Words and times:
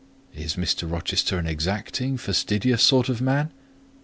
"Is 0.33 0.55
Mr. 0.55 0.91
Rochester 0.91 1.37
an 1.37 1.45
exacting, 1.45 2.17
fastidious 2.17 2.81
sort 2.81 3.07
of 3.07 3.21
man?" 3.21 3.51